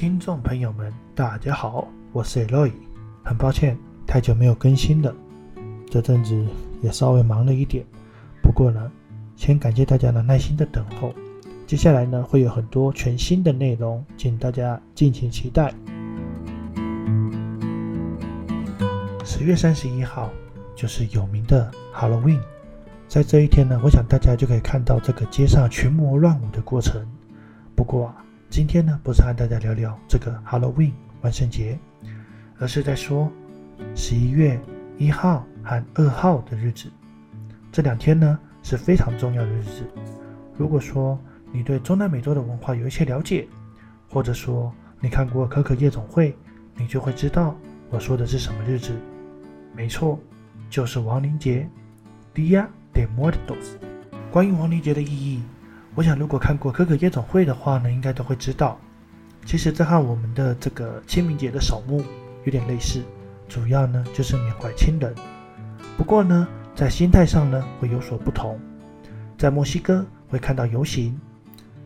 [0.00, 2.72] 听众朋友们，大家好，我是 LOY。
[3.22, 3.76] 很抱歉，
[4.06, 5.14] 太久没有更新了，
[5.90, 6.42] 这阵子
[6.80, 7.84] 也稍微忙了一点。
[8.42, 8.90] 不过呢，
[9.36, 11.12] 先感谢大家的耐心的等候。
[11.66, 15.70] 接下来呢，会有很多全新的内容，请大家敬请期待。
[19.22, 20.30] 十月三十一号
[20.74, 22.40] 就是有名的 Halloween，
[23.06, 27.06] 在这一天呢，我想大家就可以看到这个街上群魔乱舞的过程。
[27.76, 30.90] 不过啊，今天呢，不是和大家聊聊这个 Halloween
[31.20, 31.78] 万圣节，
[32.58, 33.30] 而是在说
[33.94, 34.60] 十一月
[34.98, 36.90] 一号和二号的日子。
[37.70, 39.84] 这两天呢是非常重要的日子。
[40.56, 41.16] 如果说
[41.52, 43.46] 你对中南美洲的文化有一些了解，
[44.08, 46.32] 或者说你看过《可可夜总会》，
[46.76, 47.54] 你就会知道
[47.88, 48.92] 我说的是什么日子。
[49.76, 50.18] 没错，
[50.68, 51.68] 就是亡灵节
[52.34, 53.76] Dia de Muertos。
[54.32, 55.40] 关于亡灵节的意义。
[55.96, 58.78] 我想，如果看过《可可夜总会》的话呢，应该都会知道，
[59.44, 62.02] 其实这和我们的这个清明节的扫墓
[62.44, 63.02] 有点类似，
[63.48, 65.12] 主要呢就是缅怀亲人。
[65.98, 68.58] 不过呢，在心态上呢会有所不同。
[69.36, 71.20] 在墨西哥会看到游行，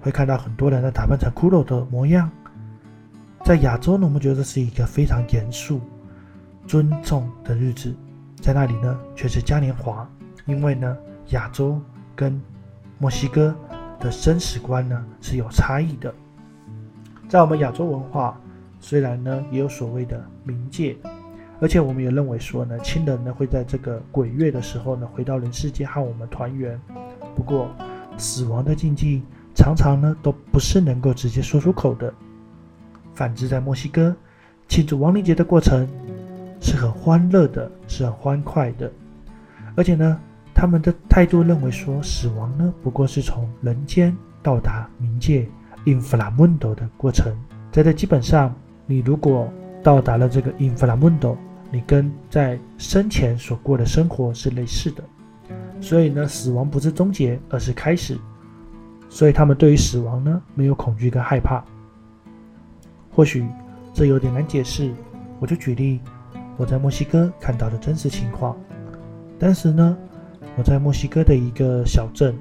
[0.00, 2.30] 会看到很多人呢打扮成骷髅的模样。
[3.42, 5.80] 在亚洲呢，我们觉得是一个非常严肃、
[6.66, 7.94] 尊重的日子，
[8.40, 10.08] 在那里呢却是嘉年华，
[10.44, 10.96] 因为呢
[11.30, 11.80] 亚洲
[12.14, 12.38] 跟
[12.98, 13.56] 墨西哥。
[14.04, 16.14] 的生死观呢是有差异的，
[17.26, 18.38] 在我们亚洲文化，
[18.78, 20.94] 虽然呢也有所谓的冥界，
[21.58, 26.78] 而且我们也认为说呢，亲人呢会在这个鬼月的时候呢回到人世间和我们团圆。
[27.34, 27.74] 不过，
[28.18, 29.22] 死亡的禁忌
[29.54, 32.12] 常常呢都不是能够直接说出口的。
[33.14, 34.14] 反之，在墨西哥
[34.68, 35.88] 庆祝亡灵节的过程
[36.60, 38.92] 是很欢乐的，是很欢快的，
[39.74, 40.20] 而且呢。
[40.54, 45.46] 他们的态度认为说，死亡呢不过是从人间到达冥界
[45.84, 47.34] （inframundo） 的过程。
[47.72, 48.54] 在这基本上，
[48.86, 51.36] 你如果到达了这个 inframundo，
[51.72, 55.02] 你跟在生前所过的生活是类似的。
[55.80, 58.16] 所以呢，死亡不是终结，而是开始。
[59.10, 61.62] 所以他们对于死亡呢没有恐惧跟害怕。
[63.10, 63.44] 或许
[63.92, 64.92] 这有点难解释，
[65.40, 66.00] 我就举例
[66.56, 68.56] 我在墨西哥看到的真实情况。
[69.36, 69.98] 但是呢。
[70.56, 72.32] 我在墨西哥的一个小镇，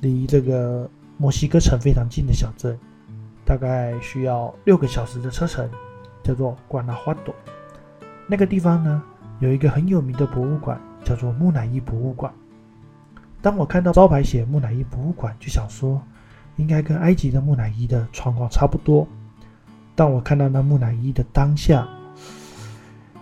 [0.00, 2.78] 离这个墨西哥城非常近的小镇，
[3.42, 5.66] 大概需要六个小时的车程，
[6.22, 7.34] 叫做瓜纳花朵。
[8.26, 9.02] 那个地方呢，
[9.38, 12.30] 有一个很有名的博物馆，叫做木乃伊博物馆。
[13.40, 16.02] 当我看到招牌写木乃伊博物馆，就想说，
[16.56, 19.08] 应该跟埃及的木乃伊的状况差不多。
[19.94, 21.88] 当我看到那木乃伊的当下，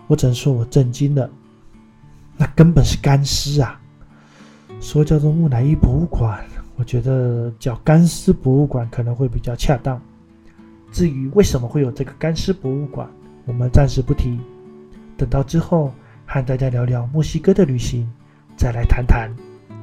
[0.08, 1.30] 我只能说我震惊了。
[2.38, 3.78] 那根本是干尸啊！
[4.80, 6.44] 说叫做木乃伊博物馆，
[6.76, 10.00] 我觉得叫干尸博物馆可能会比较恰当。
[10.92, 13.08] 至于为什么会有这个干尸博物馆，
[13.44, 14.38] 我们暂时不提，
[15.16, 15.92] 等到之后
[16.24, 18.08] 和大家聊聊墨西哥的旅行，
[18.56, 19.28] 再来谈谈。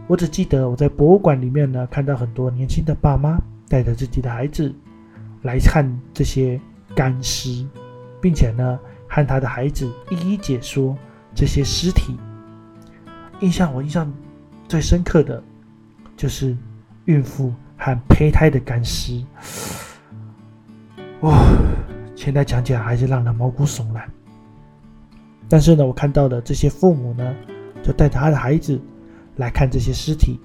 [0.07, 3.37] 我只记得我在博物馆里面呢，看到很多年轻的爸妈
[3.67, 4.73] 带着自己的孩子
[5.41, 6.57] 来看这些
[6.95, 7.67] 干尸，
[8.21, 8.79] 并且呢，
[9.09, 10.97] 和他的孩子一一解说
[11.35, 12.15] 这些尸体。
[13.41, 14.11] 印象我印象
[14.67, 15.43] 最深刻的，
[16.15, 16.55] 就是
[17.05, 19.21] 孕妇和胚胎的干尸。
[21.19, 21.37] 哇，
[22.15, 24.09] 现在讲起来还是让人毛骨悚然。
[25.49, 27.35] 但是呢，我看到的这些父母呢，
[27.83, 28.79] 就带着他的孩子
[29.35, 30.39] 来看这些尸体，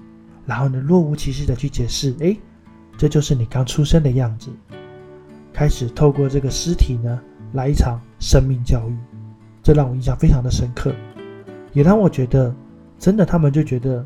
[0.45, 2.37] 然后呢，若无其事的去解释：“哎，
[2.97, 4.51] 这就是你刚出生的样子。”
[5.53, 7.19] 开始透过这个尸体呢，
[7.53, 8.97] 来一场生命教育，
[9.63, 10.93] 这让我印象非常的深刻，
[11.71, 12.53] 也让我觉得。
[13.01, 14.05] 真的，他们就觉得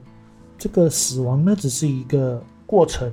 [0.58, 3.12] 这个死亡呢，只是一个过程，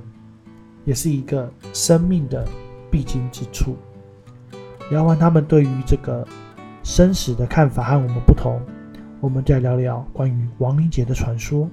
[0.85, 2.47] 也是一个生命的
[2.89, 3.75] 必经之处。
[4.89, 6.25] 聊完他们对于这个
[6.83, 8.61] 生死的看法和我们不同，
[9.19, 11.69] 我们再聊聊关于亡灵节的传说。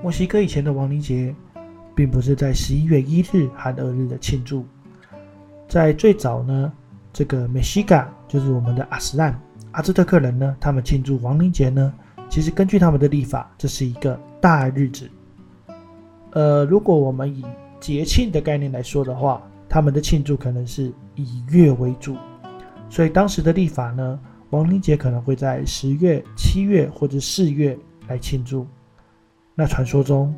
[0.00, 1.34] 墨西哥以前的亡灵节，
[1.96, 4.64] 并不是在十一月一日和二日的庆祝，
[5.66, 6.72] 在最早呢。
[7.14, 9.40] 这个梅西嘎就是我们的阿斯兰
[9.70, 11.94] 阿兹特克人呢，他们庆祝亡灵节呢，
[12.28, 15.08] 其实根据他们的历法，这是一个大日子。
[16.32, 17.44] 呃，如果我们以
[17.78, 22.16] 节庆的概念来说的话，他们的庆祝可能是以月为主，
[22.90, 24.18] 所以当时的历法呢，
[24.50, 27.78] 亡灵节可能会在十月、七月或者四月
[28.08, 28.66] 来庆祝。
[29.54, 30.34] 那传说中，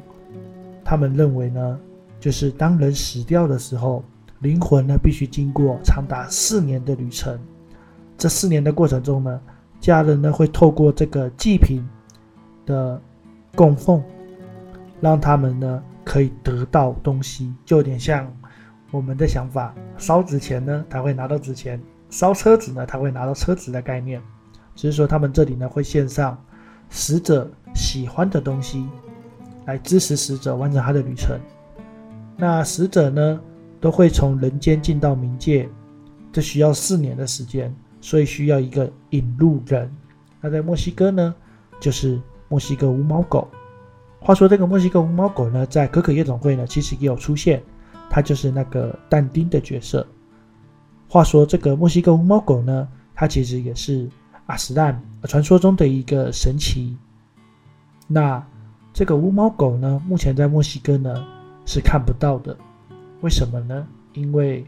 [0.85, 1.81] 他们认为呢，
[2.21, 4.05] 就是当人死掉的时候。
[4.41, 7.39] 灵魂呢，必须经过长达四年的旅程。
[8.19, 9.41] 这四年的过程中呢，
[9.81, 11.87] 家人呢会透过这个祭品
[12.65, 13.01] 的
[13.55, 14.03] 供奉，
[15.01, 18.31] 让他们呢可以得到东西，就有点像
[18.91, 21.79] 我们的想法：烧纸钱呢，他会拿到纸钱；
[22.09, 24.21] 烧车子呢，他会拿到车子的概念。
[24.75, 26.39] 只是说他们这里呢会献上
[26.91, 28.87] 死者喜欢的东西，
[29.65, 31.39] 来支持死者完成他的旅程。
[32.37, 33.41] 那死者呢
[33.87, 35.69] 都会从人间进到冥界，
[36.33, 39.89] 这需要四年的时间，所以需要一个引路人。
[40.41, 41.33] 那在墨西哥呢，
[41.79, 43.47] 就是墨西哥无毛狗。
[44.19, 47.63] 话说这个墨西哥无毛狗呢，在可可夜总会呢，其实也有出现，
[48.11, 50.05] 它就是那个但丁的角色。
[51.09, 54.11] 话说这个墨西哥无毛狗呢，它其实也是
[54.47, 56.97] 阿斯兰传说中的一个神奇。
[58.09, 58.45] 那
[58.93, 61.25] 这个无毛狗呢，目前在墨西哥呢
[61.65, 62.59] 是看不到的，
[63.21, 63.87] 为什么呢？
[64.13, 64.65] 因为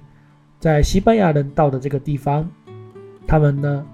[0.58, 2.48] 在西班牙人到的这个地方，
[3.26, 3.86] 他们呢。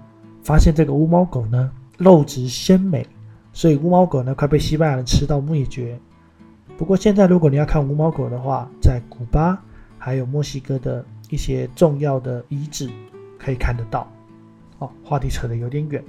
[0.43, 3.03] 发现这个乌猫狗呢，肉质鲜美，
[3.51, 5.97] 所以乌猫狗呢快被西班牙人吃到灭绝。
[6.77, 9.59] 不过现在如果你要看乌猫狗的话，在古巴
[9.97, 12.87] 还有墨西哥的一些重要的遗址
[13.39, 14.07] 可以看得到。
[14.77, 16.03] 哦，话题扯得有点远。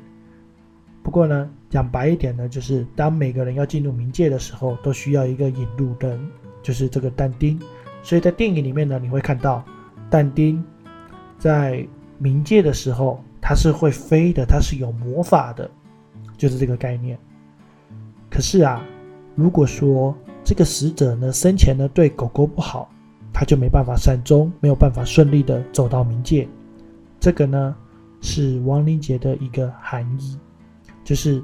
[1.02, 6.20] 不过呢，讲白一点呢，就是当每个人要进入冥界的时候，都需要一个引路人，
[6.62, 7.58] 就是这个但丁。
[8.06, 9.64] 所以在电影里面呢，你会看到
[10.08, 10.62] 但丁
[11.38, 11.84] 在
[12.22, 13.20] 冥界的时候。
[13.48, 15.70] 它是会飞的，它是有魔法的，
[16.36, 17.16] 就是这个概念。
[18.28, 18.84] 可是啊，
[19.36, 20.12] 如果说
[20.42, 22.90] 这个死者呢生前呢对狗狗不好，
[23.32, 26.48] 他就没办法善终，没有办法顺利的走到冥界。
[27.20, 27.76] 这个呢
[28.20, 30.36] 是亡灵节的一个含义，
[31.04, 31.40] 就是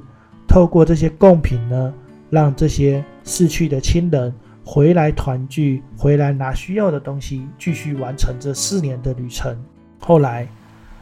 [0.48, 1.94] 透过这些贡品呢，
[2.30, 9.56] 让这些逝去的亲人回来团聚，回来拿需要的东西，继续完成这四年的旅程。
[9.98, 10.48] 后来。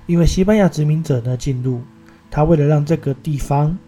[0.07, 1.81] 因为西班牙殖民者呢进入，
[2.33, 3.79] 他为了让这个地方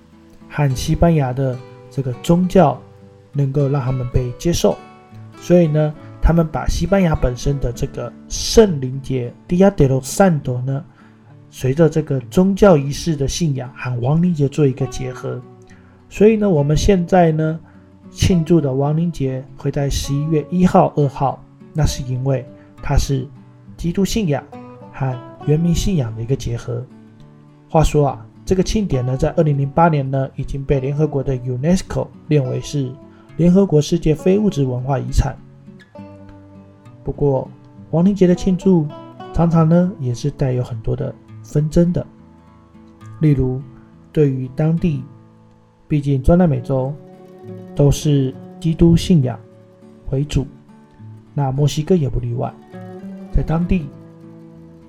[0.49, 1.59] 和西班牙的
[1.91, 2.81] 这个宗教
[3.33, 4.79] 能够让他们被接受，
[5.41, 10.85] 所以呢，他们把西班牙本身的这个圣灵节 Dia de los Santos 呢，
[11.51, 15.43] 随着这个宗教仪式的信仰和亡灵节做一个结合，
[16.09, 17.59] 所以呢，我们现在呢
[18.13, 21.43] 庆祝的亡灵节会在十一月一号、二号，
[21.73, 22.47] 那是因为
[22.81, 23.27] 它是
[23.77, 24.45] 基督信仰
[24.93, 25.13] 和。
[25.45, 26.87] 原民信仰的一个结合。
[27.69, 32.93] 话说啊，这个庆典呢，在二零零八年呢，已经被联合国的 UNESCO 列为是
[33.37, 35.37] 联合国世界非物质文化遗产。
[37.03, 37.51] 不过，
[37.91, 38.87] 亡灵节的庆祝
[39.33, 41.13] 常常呢，也是带有很多的
[41.43, 42.07] 纷争的。
[43.21, 43.61] 例如，
[44.13, 45.03] 对于当地，
[45.89, 46.95] 毕竟中南美洲
[47.75, 49.39] 都是基督信仰
[50.11, 50.47] 为主，
[51.35, 52.53] 那墨西哥也不例外，
[53.33, 53.87] 在当地。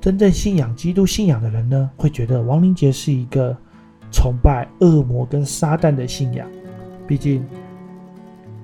[0.02, 3.56] 真正信仰基督信仰的人呢，会觉得亡灵节是一个
[4.12, 6.46] 崇拜恶魔跟撒旦的信仰。
[7.08, 7.42] 毕竟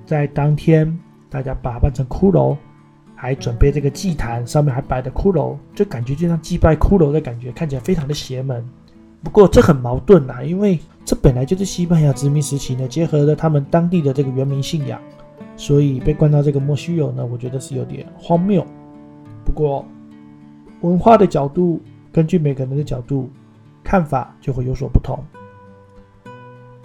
[0.04, 0.98] 在当天，
[1.30, 2.54] 大家打扮成骷髅，
[3.14, 8.62] 还准备这个祭坛，上面还摆的骷髅，就感觉就像祭拜骷髅的感觉，看起来非常的邪门。
[9.22, 15.00] 不过这很矛盾呐，因为这本来就是西班牙殖民时期呢，结合了他们当地的这个原民信仰，
[15.56, 18.66] 所以被冠到这个莫须有呢，我觉得是有点荒谬。
[19.44, 19.84] 不过。
[20.82, 21.78] 文化的角度，
[22.10, 23.30] 根据每个人的角度
[23.84, 25.22] 看法就会有所不同。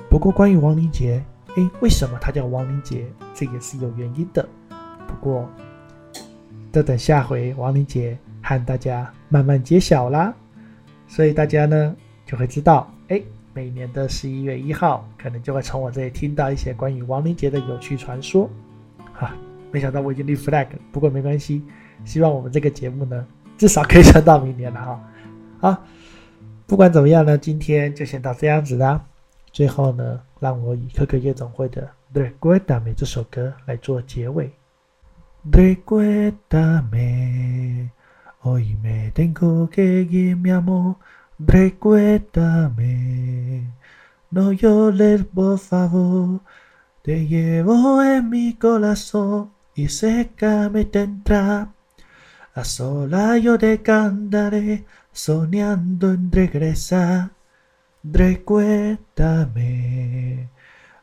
[0.10, 1.24] 不过，关于亡灵节，
[1.56, 3.06] 诶，为什么它叫亡灵节？
[3.34, 4.46] 这也是有原因的。
[5.08, 5.48] 不过，
[6.74, 10.34] 这等下回亡灵节和大家慢慢揭晓啦。
[11.08, 11.96] 所以大家呢
[12.26, 18.50] 就会知道，诶，每年的十一月一号，可能就会从我这里听到一些关于亡灵节的有趣传说。
[19.14, 19.34] 哈，
[19.72, 20.68] 没想到我已经立 flag。
[20.92, 21.64] 不过没关系，
[22.04, 23.26] 希望我们这个节目呢。
[23.58, 25.04] 至少可以撑到明年了哈。
[25.62, 25.84] 好，
[26.68, 29.02] 不管怎么样呢，今天就先到这样子啦。
[29.54, 31.82] 最后呢，让我以可可夜总会的
[32.14, 34.52] 《d r e q u e d a m e 这首歌来做结尾。
[35.50, 37.90] d r e q u e d a m e
[38.42, 40.96] hoy me tengo que ir mi amor.
[41.38, 42.96] D r e q u e d a m e
[44.36, 46.42] no llores por favor.
[47.02, 51.74] Te llevo en mi corazón y que me tendrá.
[52.54, 57.32] A sola yo te cantaré, soñando en regresar.
[58.04, 60.50] Recuérdame,